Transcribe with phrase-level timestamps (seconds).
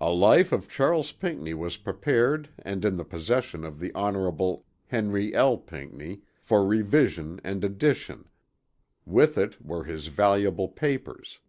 [0.00, 4.62] "A life of Charles Pinckney was prepared and in the possession of the Hon.
[4.86, 5.58] Henry L.
[5.58, 8.28] Pinckney for revision and addition;
[9.04, 11.40] with it were his valuable papers.